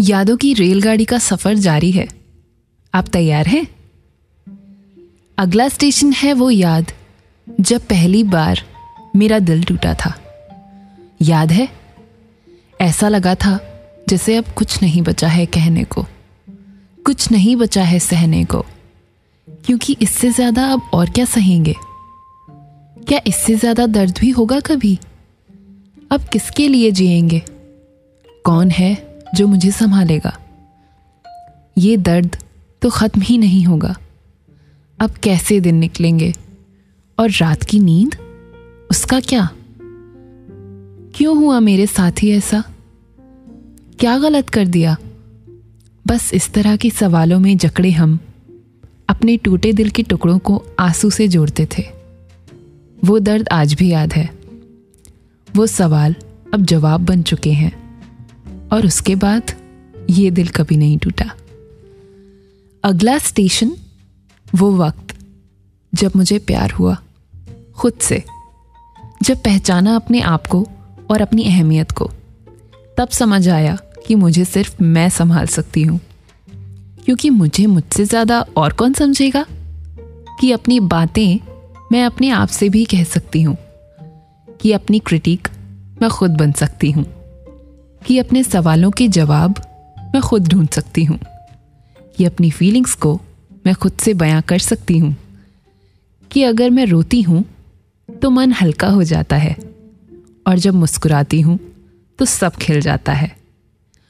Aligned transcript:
यादों 0.00 0.36
की 0.36 0.54
रेलगाड़ी 0.54 1.04
का 1.04 1.18
सफ़र 1.18 1.54
जारी 1.54 1.90
है। 1.90 2.08
आप 2.94 3.08
तैयार 3.08 3.46
हैं? 3.46 3.66
अगला 5.38 5.68
स्टेशन 5.68 6.12
है 6.12 6.32
वो 6.32 6.50
याद, 6.50 6.92
जब 7.60 7.80
पहली 7.80 8.22
बार 8.24 8.62
मेरा 9.16 9.38
दिल 9.38 9.64
टूटा 9.64 9.94
था। 9.94 10.14
याद 11.22 11.52
है? 11.52 11.68
ऐसा 12.80 13.08
लगा 13.08 13.34
था 13.34 13.58
जैसे 14.08 14.36
अब 14.36 14.44
कुछ 14.48 14.82
नहीं 14.82 15.02
बचा 15.02 15.28
है 15.28 15.46
कहने 15.46 15.84
को। 15.84 16.06
कुछ 17.06 17.30
नहीं 17.32 17.56
बचा 17.56 17.82
है 17.82 17.98
सहने 17.98 18.44
को। 18.44 18.64
क्योंकि 19.66 19.96
इससे 20.02 20.30
ज़्यादा 20.30 20.66
अब 20.66 20.90
और 20.94 21.10
क्या 21.10 21.24
सहेंगे? 21.24 21.74
क्या 23.08 23.20
इससे 23.26 23.54
ज़्यादा 23.54 23.86
दर्द 23.86 24.18
भी 24.18 24.30
होगा 24.30 24.60
कभी? 24.60 24.98
अब 26.10 26.28
किसके 26.32 26.68
लिए 26.68 26.90
जिएँगे? 26.90 27.42
कौन 28.44 28.70
है? 28.70 29.07
जो 29.34 29.46
मुझे 29.46 29.70
संभालेगा। 29.70 30.38
ये 31.78 31.96
दर्द 31.96 32.36
तो 32.82 32.90
खत्म 32.90 33.20
ही 33.20 33.38
नहीं 33.38 33.64
होगा। 33.64 33.96
अब 35.00 35.10
कैसे 35.10 35.60
दिन 35.60 35.74
निकलेंगे? 35.74 36.32
और 37.18 37.30
रात 37.30 37.62
की 37.62 37.80
नींद? 37.80 38.14
उसका 38.90 39.20
क्या? 39.20 39.50
क्यों 41.14 41.36
हुआ 41.36 41.60
मेरे 41.60 41.86
साथ 41.86 42.12
ही 42.22 42.30
ऐसा? 42.30 42.64
क्या 44.00 44.18
गलत 44.18 44.48
कर 44.48 44.66
दिया? 44.66 44.96
बस 46.06 46.34
इस 46.34 46.52
तरह 46.52 46.76
के 46.76 46.90
सवालों 46.90 47.40
में 47.40 47.56
जकड़े 47.56 47.90
हम 47.90 48.18
अपने 49.08 49.36
टूटे 49.36 49.72
दिल 49.72 49.90
के 49.90 50.02
टुकड़ों 50.02 50.38
को 50.38 50.64
आँसू 50.78 51.10
से 51.10 51.28
जोड़ते 51.28 51.68
थे। 51.78 51.82
वो 53.04 53.18
दर्द 53.18 53.48
आज 53.52 53.74
भी 53.74 53.88
याद 53.88 54.12
है। 54.12 54.38
वो 55.56 55.66
सवाल 55.66 56.14
अब 56.54 56.64
जवाब 56.64 57.00
बन 57.00 57.22
चुके 57.22 57.52
हैं। 57.52 57.87
और 58.72 58.86
उसके 58.86 59.14
बाद 59.14 59.52
ये 60.10 60.30
दिल 60.30 60.48
कभी 60.48 60.76
नहीं 60.76 60.98
टूटा। 60.98 61.30
अगला 62.84 63.18
स्टेशन 63.18 63.76
वो 64.46 64.70
वक्त 64.76 65.14
जब 65.92 66.12
मुझे 66.16 66.38
प्यार 66.38 66.70
हुआ, 66.70 66.96
खुद 67.76 67.92
से। 68.00 68.22
जब 69.22 69.42
पहचाना 69.42 69.94
अपने 69.96 70.20
आप 70.20 70.46
को 70.46 70.66
और 71.10 71.20
अपनी 71.20 71.44
अहमियत 71.44 71.90
को, 71.92 72.10
तब 72.98 73.08
समझ 73.08 73.48
आया 73.48 73.76
कि 74.06 74.14
मुझे 74.14 74.44
सिर्फ़ 74.44 74.82
मैं 74.82 75.08
संभाल 75.10 75.46
सकती 75.46 75.82
हूँ। 75.82 76.00
क्योंकि 77.04 77.30
मुझे 77.30 77.66
मुझसे 77.66 78.04
ज़्यादा 78.04 78.40
और 78.56 78.72
कौन 78.72 78.92
समझेगा 78.92 79.44
कि 80.40 80.50
अपनी 80.52 80.80
बातें 80.80 81.38
मैं 81.92 82.04
अपने 82.04 82.28
आप 82.30 82.48
से 82.48 82.68
भी 82.68 82.84
कह 82.84 83.04
सकती 83.04 83.42
हूँ, 83.42 83.56
कि 84.60 84.72
अपनी 84.72 84.98
क्रिटिक 84.98 85.48
मैं 86.02 86.10
खुद 86.10 86.30
बन 86.30 86.52
सकती 86.52 86.90
हूँ। 86.90 87.04
कि 88.02 88.18
अपने 88.18 88.42
सवालों 88.42 88.90
के 88.90 89.08
जवाब 89.08 89.60
मैं 90.14 90.20
खुद 90.22 90.48
ढूंढ 90.48 90.68
सकती 90.68 91.04
हूँ, 91.04 91.18
कि 92.16 92.24
अपनी 92.24 92.50
फीलिंग्स 92.50 92.94
को 92.94 93.14
मैं 93.66 93.74
खुद 93.74 93.92
से 94.00 94.14
बयां 94.14 94.42
कर 94.42 94.58
सकती 94.58 94.98
हूँ, 94.98 95.14
कि 96.30 96.42
अगर 96.42 96.70
मैं 96.70 96.86
रोती 96.86 97.22
हूँ 97.22 97.44
तो 98.08 98.30
मन 98.30 98.52
हल्का 98.52 98.88
हो 98.88 99.02
जाता 99.04 99.36
है 99.36 99.56
और 100.46 100.58
जब 100.58 100.74
मुस्कुराती 100.74 101.40
हूँ 101.40 101.58
तो 102.18 102.24
सब 102.24 102.56
खिल 102.56 102.80
जाता 102.80 103.12
है। 103.12 103.36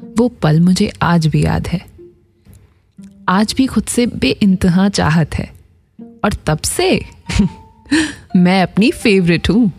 वो 0.00 0.28
पल 0.42 0.60
मुझे 0.60 0.90
आज 1.02 1.26
भी 1.26 1.44
याद 1.44 1.68
है। 1.68 1.80
आज 3.28 3.54
भी 3.56 3.66
खुद 3.66 3.84
से 3.84 4.06
बे 4.06 4.30
इंतहा 4.42 4.88
चाहत 4.88 5.34
है 5.34 5.50
और 6.24 6.34
तब 6.46 6.58
से 6.58 6.90
मैं 8.36 8.62
अपनी 8.62 8.90
फेवरेट 8.92 9.50
हूँ। 9.50 9.70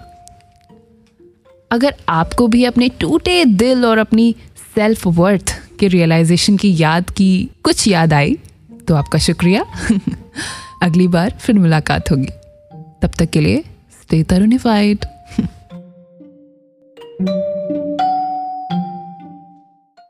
अगर 1.72 1.96
आपको 2.10 2.48
भी 2.48 2.64
अपने 2.66 2.90
टूटे 2.90 3.46
दिल 3.46 3.86
और 3.86 3.98
अपनी 3.98 4.36
सेल्फ 4.76 5.08
वर्थ 5.08 5.62
के 5.80 5.88
रियलाइजेशन 5.88 6.58
की 6.58 6.76
याद 6.82 7.10
की 7.10 7.50
कुछ 7.64 7.88
याद 7.88 8.14
आई 8.14 8.38
तो 8.88 8.96
आपका 8.96 9.20
शुक्रिया। 9.20 9.66
अगली 10.84 11.08
बार 11.08 11.30
फिर 11.30 11.60
मुलाकात 11.60 12.12
होगी। 12.12 12.30
तब 13.02 13.12
तक 13.20 13.30
के 13.30 13.40
लिए 13.40 13.64
स्टे 14.02 14.24
तरुणिफाइड 14.24 15.06